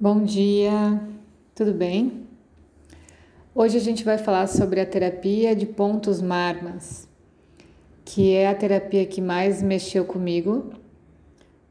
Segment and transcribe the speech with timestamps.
[0.00, 1.02] Bom dia,
[1.56, 2.22] tudo bem?
[3.52, 7.08] Hoje a gente vai falar sobre a terapia de pontos marmas,
[8.04, 10.70] que é a terapia que mais mexeu comigo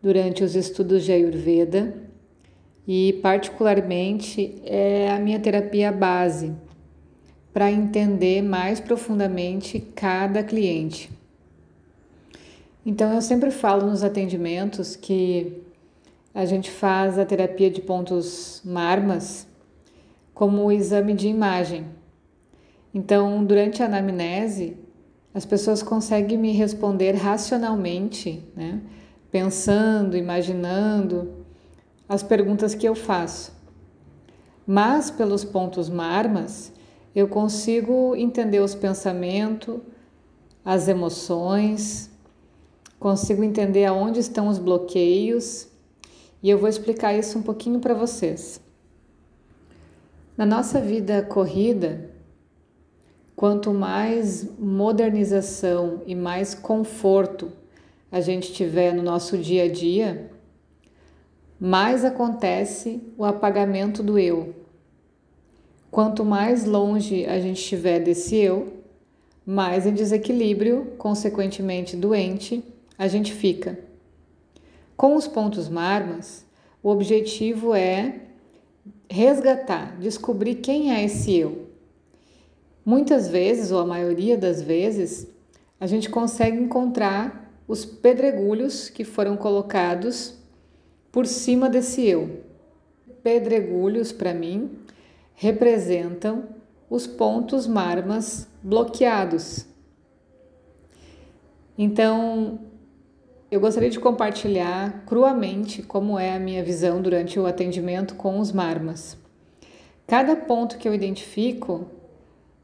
[0.04, 1.96] durante os estudos de Ayurveda
[2.86, 6.54] e, particularmente, é a minha terapia base
[7.54, 11.10] para entender mais profundamente cada cliente.
[12.86, 15.66] Então, eu sempre falo nos atendimentos que
[16.38, 19.48] a gente faz a terapia de pontos marmas
[20.36, 21.88] como exame de imagem.
[22.94, 24.78] Então, durante a anamnese,
[25.34, 28.82] as pessoas conseguem me responder racionalmente, né?
[29.32, 31.44] pensando, imaginando
[32.08, 33.52] as perguntas que eu faço.
[34.64, 36.72] Mas pelos pontos marmas,
[37.16, 39.80] eu consigo entender os pensamentos,
[40.64, 42.12] as emoções,
[43.00, 45.76] consigo entender aonde estão os bloqueios
[46.42, 48.62] e eu vou explicar isso um pouquinho para vocês.
[50.38, 52.12] Na nossa vida corrida,
[53.36, 57.52] quanto mais modernização e mais conforto
[58.12, 60.32] a gente tiver no nosso dia a dia,
[61.60, 64.56] mais acontece o apagamento do eu.
[65.90, 68.74] Quanto mais longe a gente estiver desse eu,
[69.46, 72.64] mais em desequilíbrio, consequentemente doente,
[72.98, 73.87] a gente fica.
[74.98, 76.44] Com os pontos marmas,
[76.82, 78.22] o objetivo é
[79.08, 81.68] resgatar, descobrir quem é esse eu.
[82.84, 85.28] Muitas vezes, ou a maioria das vezes,
[85.80, 90.34] a gente consegue encontrar os pedregulhos que foram colocados
[91.12, 92.44] por cima desse eu.
[93.22, 94.80] Pedregulhos, para mim,
[95.36, 96.46] representam
[96.90, 99.66] os pontos marmas bloqueados.
[101.78, 102.60] Então,
[103.50, 108.52] eu gostaria de compartilhar cruamente como é a minha visão durante o atendimento com os
[108.52, 109.18] marmas.
[110.06, 111.88] Cada ponto que eu identifico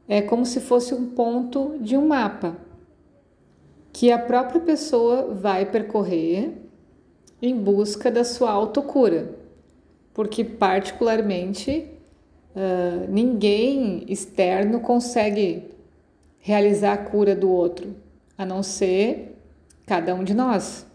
[0.06, 2.56] é como se fosse um ponto de um mapa
[3.92, 6.52] que a própria pessoa vai percorrer
[7.40, 9.36] em busca da sua autocura,
[10.12, 11.86] porque, particularmente,
[12.56, 15.70] uh, ninguém externo consegue
[16.38, 17.94] realizar a cura do outro,
[18.36, 19.33] a não ser
[19.86, 20.86] cada um de nós.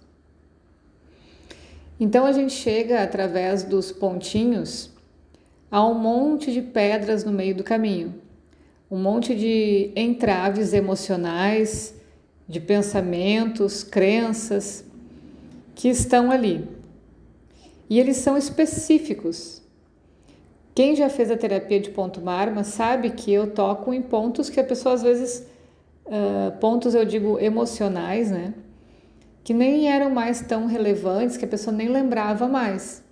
[2.00, 4.90] Então a gente chega através dos pontinhos
[5.70, 8.16] a um monte de pedras no meio do caminho,
[8.90, 11.94] um monte de entraves emocionais,
[12.48, 14.84] de pensamentos, crenças
[15.76, 16.68] que estão ali.
[17.90, 19.62] E eles são específicos.
[20.74, 24.60] Quem já fez a terapia de ponto marma sabe que eu toco em pontos que
[24.60, 25.46] a pessoa às vezes,
[26.06, 28.54] uh, pontos eu digo emocionais, né?
[29.44, 33.04] Que nem eram mais tão relevantes, que a pessoa nem lembrava mais,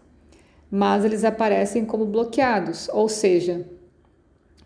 [0.70, 3.66] mas eles aparecem como bloqueados, ou seja,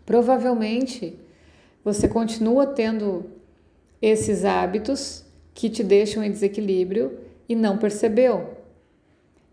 [0.04, 1.18] provavelmente
[1.84, 3.26] você continua tendo
[4.00, 5.24] esses hábitos
[5.54, 7.18] que te deixam em desequilíbrio
[7.48, 8.56] e não percebeu.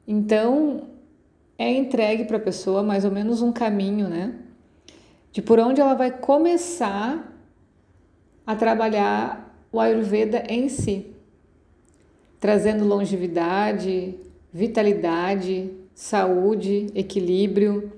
[0.08, 0.88] Então,
[1.58, 4.34] é entregue para a pessoa mais ou menos um caminho, né?
[5.32, 7.36] De por onde ela vai começar
[8.46, 11.14] a trabalhar o Ayurveda em si
[12.40, 14.16] trazendo longevidade,
[14.52, 17.92] vitalidade, saúde, equilíbrio,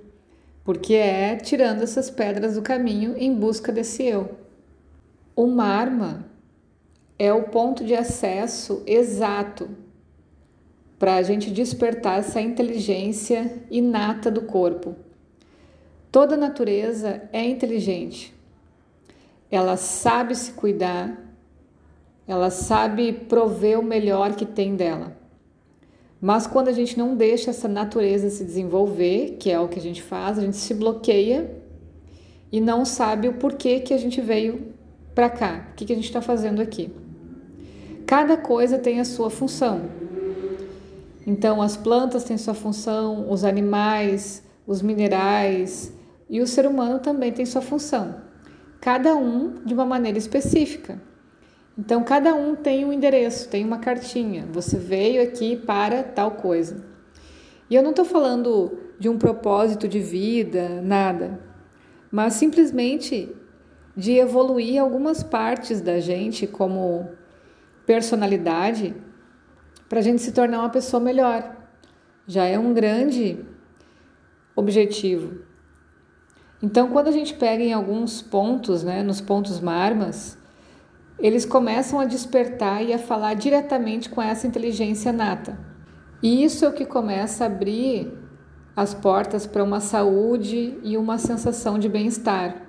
[0.64, 4.38] porque é tirando essas pedras do caminho em busca desse eu.
[5.36, 6.26] O marma
[7.18, 9.70] é o ponto de acesso exato
[10.98, 14.96] para a gente despertar essa inteligência inata do corpo.
[16.12, 18.34] Toda natureza é inteligente.
[19.50, 21.31] Ela sabe se cuidar,
[22.32, 25.18] ela sabe prover o melhor que tem dela.
[26.22, 29.82] Mas quando a gente não deixa essa natureza se desenvolver, que é o que a
[29.82, 31.62] gente faz, a gente se bloqueia
[32.50, 34.74] e não sabe o porquê que a gente veio
[35.14, 36.90] para cá, o que, que a gente está fazendo aqui.
[38.08, 39.82] Cada coisa tem a sua função.
[41.28, 45.92] Então, as plantas têm sua função, os animais, os minerais
[46.30, 48.16] e o ser humano também tem sua função,
[48.80, 51.11] cada um de uma maneira específica.
[51.82, 54.48] Então, cada um tem um endereço, tem uma cartinha.
[54.52, 56.86] Você veio aqui para tal coisa.
[57.68, 61.40] E eu não estou falando de um propósito de vida, nada,
[62.12, 63.36] mas simplesmente
[63.98, 67.10] de evoluir algumas partes da gente como
[67.84, 68.96] personalidade
[69.90, 71.52] para a gente se tornar uma pessoa melhor.
[72.28, 73.44] Já é um grande
[74.56, 75.40] objetivo.
[76.62, 80.40] Então, quando a gente pega em alguns pontos, né, nos pontos marmas,
[81.22, 85.58] eles começam a despertar e a falar diretamente com essa inteligência nata.
[86.22, 88.12] E isso é o que começa a abrir
[88.76, 92.64] as portas para uma saúde e uma sensação de bem-estar.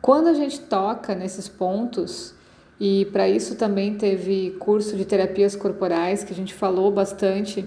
[0.00, 2.34] Quando a gente toca nesses pontos,
[2.80, 7.64] e para isso também teve curso de terapias corporais que a gente falou bastante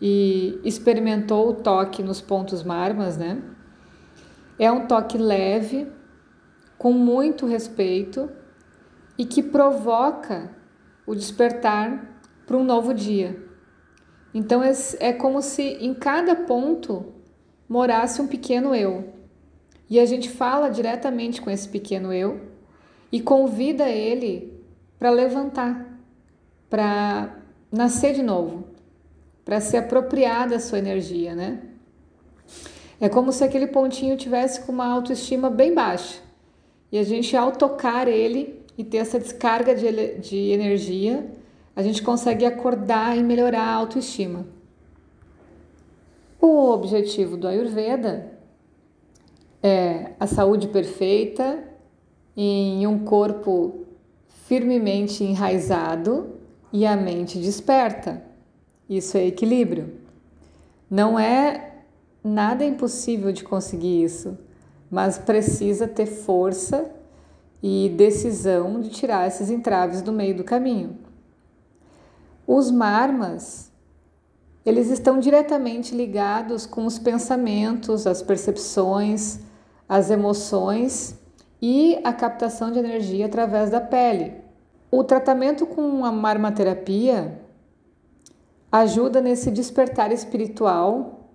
[0.00, 3.42] e experimentou o toque nos pontos marmas, né?
[4.58, 5.86] É um toque leve,
[6.78, 8.30] com muito respeito
[9.18, 10.56] e que provoca
[11.04, 13.36] o despertar para um novo dia.
[14.32, 17.12] Então é, é como se em cada ponto
[17.68, 19.12] morasse um pequeno eu.
[19.90, 22.40] E a gente fala diretamente com esse pequeno eu
[23.10, 24.62] e convida ele
[24.98, 25.98] para levantar,
[26.68, 27.36] para
[27.72, 28.68] nascer de novo,
[29.44, 31.62] para se apropriar da sua energia, né?
[33.00, 36.20] É como se aquele pontinho tivesse com uma autoestima bem baixa.
[36.90, 41.26] E a gente, ao tocar ele e ter essa descarga de, de energia,
[41.74, 44.46] a gente consegue acordar e melhorar a autoestima.
[46.40, 48.38] O objetivo do Ayurveda
[49.60, 51.64] é a saúde perfeita
[52.36, 53.84] em um corpo
[54.46, 56.36] firmemente enraizado
[56.72, 58.22] e a mente desperta.
[58.88, 59.94] Isso é equilíbrio.
[60.88, 61.82] Não é
[62.22, 64.38] nada impossível de conseguir isso,
[64.88, 66.97] mas precisa ter força
[67.62, 70.98] e decisão de tirar esses entraves do meio do caminho.
[72.46, 73.70] Os marmas,
[74.64, 79.40] eles estão diretamente ligados com os pensamentos, as percepções,
[79.88, 81.18] as emoções
[81.60, 84.34] e a captação de energia através da pele.
[84.90, 87.42] O tratamento com a marmaterapia
[88.70, 91.30] ajuda nesse despertar espiritual,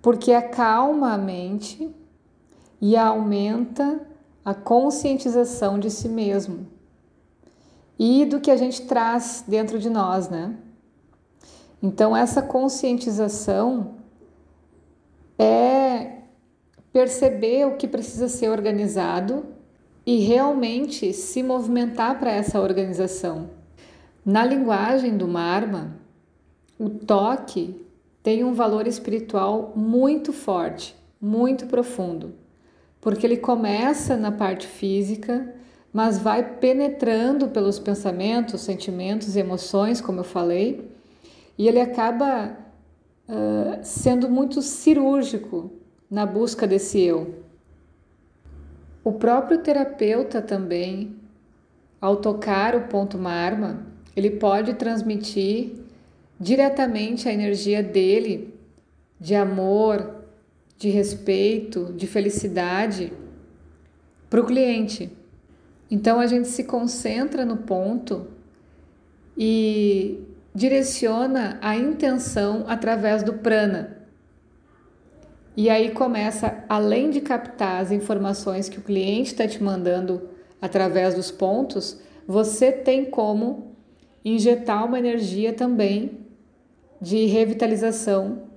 [0.00, 1.94] porque acalma a mente
[2.80, 4.07] e aumenta
[4.44, 6.66] a conscientização de si mesmo
[7.98, 10.54] e do que a gente traz dentro de nós, né?
[11.82, 13.96] Então, essa conscientização
[15.38, 16.22] é
[16.92, 19.46] perceber o que precisa ser organizado
[20.04, 23.50] e realmente se movimentar para essa organização.
[24.24, 25.96] Na linguagem do Marma,
[26.78, 27.86] o toque
[28.22, 32.34] tem um valor espiritual muito forte, muito profundo,
[33.00, 35.54] porque ele começa na parte física
[35.92, 40.88] mas vai penetrando pelos pensamentos, sentimentos e emoções, como eu falei,
[41.56, 42.56] e ele acaba
[43.28, 45.72] uh, sendo muito cirúrgico
[46.10, 47.42] na busca desse eu.
[49.02, 51.16] O próprio terapeuta também,
[52.00, 55.72] ao tocar o ponto marma, ele pode transmitir
[56.38, 58.54] diretamente a energia dele
[59.18, 60.17] de amor,
[60.78, 63.12] de respeito, de felicidade
[64.30, 65.10] para o cliente.
[65.90, 68.28] Então a gente se concentra no ponto
[69.36, 70.20] e
[70.54, 73.98] direciona a intenção através do prana.
[75.56, 80.28] E aí começa, além de captar as informações que o cliente está te mandando
[80.62, 83.76] através dos pontos, você tem como
[84.24, 86.20] injetar uma energia também
[87.00, 88.47] de revitalização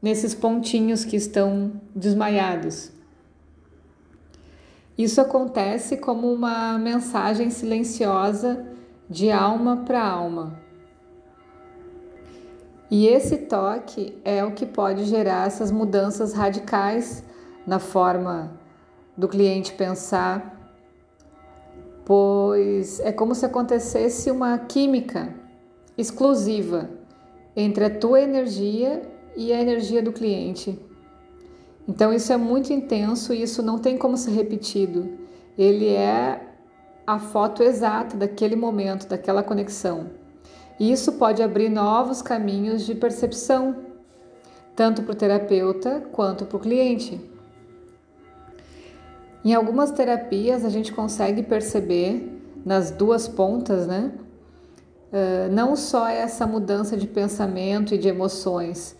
[0.00, 2.92] nesses pontinhos que estão desmaiados.
[4.96, 8.66] Isso acontece como uma mensagem silenciosa
[9.08, 10.58] de alma para alma.
[12.90, 17.22] E esse toque é o que pode gerar essas mudanças radicais
[17.66, 18.52] na forma
[19.16, 20.72] do cliente pensar,
[22.04, 25.34] pois é como se acontecesse uma química
[25.98, 26.88] exclusiva
[27.56, 29.02] entre a tua energia
[29.36, 30.78] e a energia do cliente.
[31.86, 35.08] Então isso é muito intenso e isso não tem como ser repetido.
[35.56, 36.40] Ele é
[37.06, 40.10] a foto exata daquele momento, daquela conexão.
[40.78, 43.76] E isso pode abrir novos caminhos de percepção,
[44.74, 47.20] tanto para o terapeuta quanto para o cliente.
[49.44, 54.12] Em algumas terapias a gente consegue perceber nas duas pontas, né?
[55.06, 58.96] Uh, não só essa mudança de pensamento e de emoções,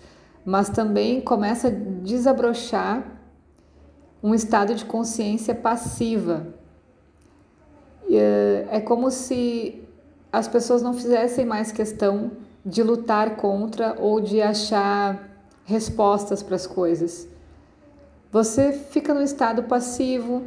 [0.47, 3.05] mas também começa a desabrochar
[4.23, 6.47] um estado de consciência passiva.
[8.09, 9.83] Eh, é como se
[10.33, 12.31] as pessoas não fizessem mais questão
[12.65, 15.29] de lutar contra ou de achar
[15.65, 17.29] respostas para as coisas.
[18.31, 20.45] Você fica no estado passivo,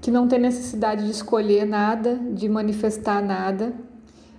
[0.00, 3.72] que não tem necessidade de escolher nada, de manifestar nada,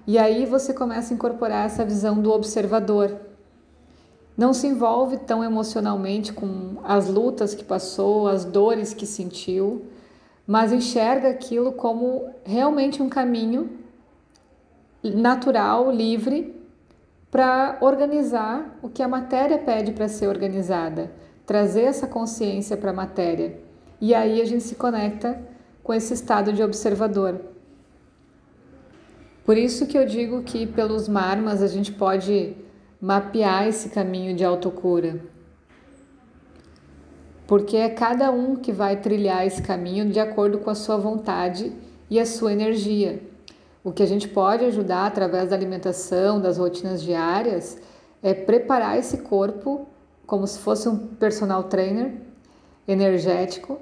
[0.05, 3.24] e aí você começa a incorporar essa visão do observador
[4.37, 9.85] não se envolve tão emocionalmente com as lutas que passou, as dores que sentiu,
[10.45, 13.69] mas enxerga aquilo como realmente um caminho
[15.03, 16.53] natural, livre,
[17.31, 21.11] para organizar o que a matéria pede para ser organizada,
[21.45, 23.59] trazer essa consciência para a matéria.
[23.99, 25.41] E aí a gente se conecta
[25.83, 27.39] com esse estado de observador.
[29.45, 32.55] Por isso que eu digo que pelos marmas a gente pode
[33.05, 35.21] mapear esse caminho de autocura.
[37.45, 41.71] Porque é cada um que vai trilhar esse caminho de acordo com a sua vontade
[42.09, 43.21] e a sua energia.
[43.83, 47.77] O que a gente pode ajudar através da alimentação, das rotinas diárias,
[48.23, 49.87] é preparar esse corpo
[50.25, 52.11] como se fosse um personal trainer
[52.87, 53.77] energético,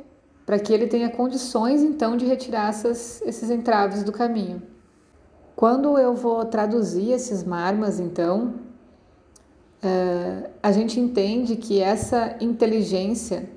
[0.46, 4.62] para que ele tenha condições então de retirar essas, esses entraves do caminho.
[5.56, 8.56] Quando eu vou traduzir esses marmas, então,
[9.84, 13.50] uh, a gente entende que essa inteligência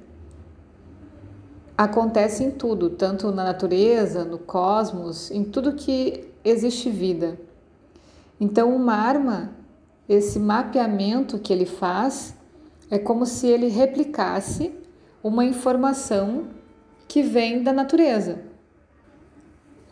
[1.77, 7.39] acontece em tudo, tanto na natureza, no cosmos, em tudo que existe vida.
[8.41, 9.53] Então, o marma,
[10.09, 12.35] esse mapeamento que ele faz,
[12.91, 14.73] é como se ele replicasse
[15.23, 16.45] uma informação
[17.09, 18.41] que vem da natureza.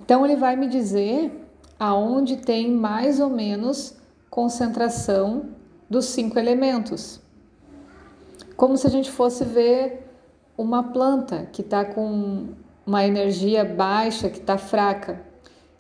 [0.01, 1.49] Então ele vai me dizer
[1.79, 3.97] aonde tem mais ou menos
[4.29, 5.47] concentração
[5.95, 7.21] dos cinco elementos.
[8.57, 10.11] Como se a gente fosse ver
[10.59, 12.49] uma planta que está com
[12.85, 15.23] uma energia baixa, que está fraca.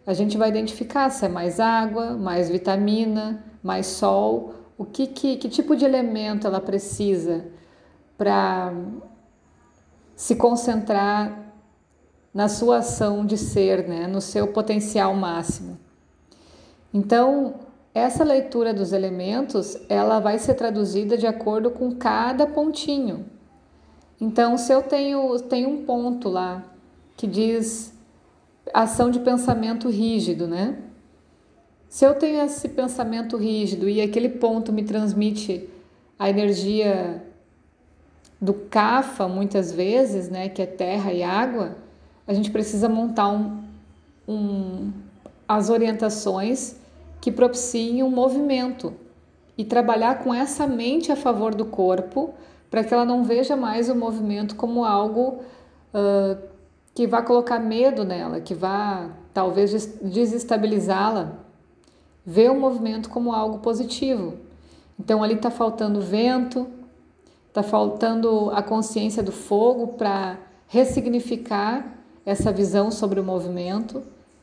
[0.06, 5.36] A gente vai identificar se é mais água, mais vitamina, mais sol, o que, que,
[5.36, 7.46] que tipo de elemento ela precisa
[8.16, 8.72] para
[10.14, 11.52] se concentrar
[12.32, 15.78] na sua ação de ser, né, no seu potencial máximo.
[16.92, 17.54] Então,
[17.94, 23.24] essa leitura dos elementos, ela vai ser traduzida de acordo com cada pontinho.
[24.20, 26.64] Então, se eu tenho, tenho um ponto lá
[27.16, 27.94] que diz
[28.72, 30.76] ação de pensamento rígido, né?
[31.88, 35.68] Se eu tenho esse pensamento rígido e aquele ponto me transmite
[36.18, 37.22] a energia
[38.40, 41.76] do CAFA, muitas vezes, né, que é terra e água,
[42.26, 43.62] a gente precisa montar um,
[44.26, 44.92] um,
[45.46, 46.76] as orientações
[47.24, 48.92] que propiciem um movimento
[49.56, 52.34] e trabalhar com essa mente a favor do corpo
[52.70, 55.40] para que ela não veja mais o movimento como algo
[55.94, 56.38] uh,
[56.94, 61.38] que vá colocar medo nela, que vá talvez desestabilizá-la
[62.26, 64.34] vê o movimento como algo positivo.
[65.00, 66.66] Então ali está faltando vento,
[67.48, 70.36] está faltando a consciência do fogo para
[70.68, 71.86] ressignificar
[72.26, 74.02] essa visão sobre o movimento.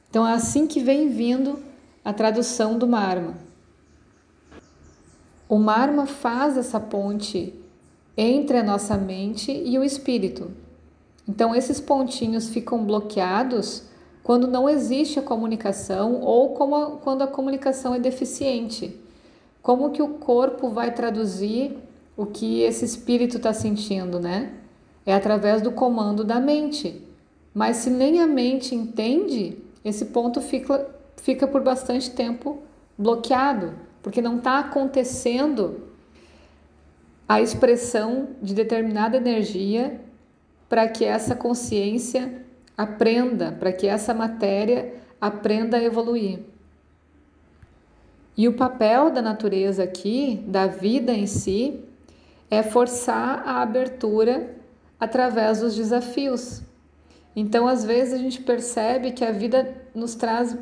[0.10, 1.70] Então é assim que vem vindo
[2.04, 3.36] a tradução do Marma.
[5.48, 7.54] O Marma faz essa ponte
[8.18, 10.52] entre a nossa mente e o espírito.
[11.28, 13.84] Então esses pontinhos ficam bloqueados
[14.24, 19.00] quando não existe a comunicação ou a, quando a comunicação é deficiente.
[19.62, 21.78] Como que o corpo vai traduzir
[22.18, 24.54] o que esse espírito está sentindo, né?
[25.06, 27.02] É através do comando da mente.
[27.54, 32.62] Mas se nem a mente entende, esse ponto fica, fica por bastante tempo
[32.98, 35.88] bloqueado, porque não está acontecendo
[37.28, 40.02] a expressão de determinada energia
[40.68, 42.44] para que essa consciência
[42.78, 46.40] aprenda, para que essa matéria aprenda a evoluir.
[48.36, 51.80] E o papel da natureza aqui, da vida em si,
[52.50, 54.56] é forçar a abertura
[55.00, 56.62] através dos desafios.
[57.36, 60.58] Então, às vezes, a gente percebe que a vida nos traz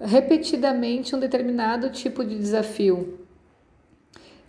[0.00, 3.20] repetidamente um determinado tipo de desafio.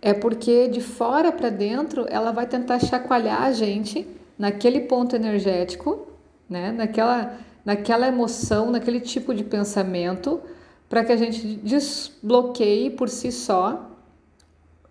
[0.00, 4.06] É porque de fora para dentro ela vai tentar chacoalhar a gente
[4.38, 6.06] naquele ponto energético
[6.48, 6.72] né?
[6.72, 10.40] naquela, naquela emoção, naquele tipo de pensamento,
[10.88, 13.90] para que a gente desbloqueie por si só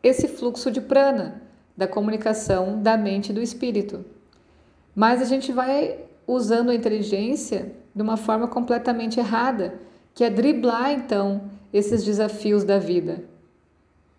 [0.04, 1.42] esse fluxo de prana,
[1.76, 4.06] da comunicação da mente e do espírito.
[4.94, 9.74] Mas a gente vai usando a inteligência de uma forma completamente errada,
[10.16, 13.24] que é driblar então esses desafios da vida.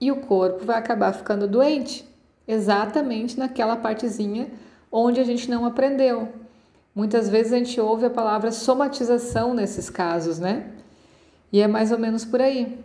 [0.01, 2.09] E o corpo vai acabar ficando doente,
[2.47, 4.49] exatamente naquela partezinha
[4.93, 6.29] onde a gente não aprendeu,
[6.97, 10.71] Muitas vezes a gente ouve a palavra somatização nesses casos, né?
[11.53, 12.83] E é mais ou menos por aí.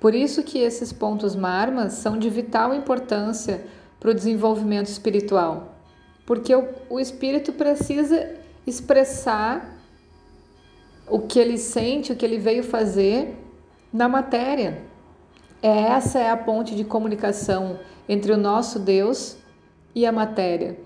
[0.00, 3.62] Por isso que esses pontos marmas são de vital importância
[4.00, 5.74] para o desenvolvimento espiritual.
[6.24, 9.76] Porque o, o espírito precisa expressar
[11.10, 13.36] o que ele sente, o que ele veio fazer
[13.92, 14.82] na matéria.
[15.62, 19.36] É, essa é a ponte de comunicação entre o nosso Deus
[19.94, 20.78] e a matéria.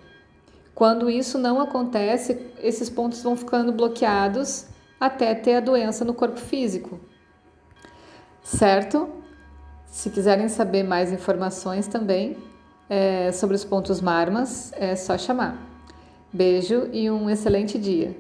[0.75, 4.67] Quando isso não acontece, esses pontos vão ficando bloqueados
[4.99, 6.99] até ter a doença no corpo físico.
[8.43, 9.09] Certo?
[9.87, 12.37] Se quiserem saber mais informações também
[12.91, 15.57] é, sobre os pontos marmas, é só chamar.
[16.33, 18.17] Beijo e um excelente dia!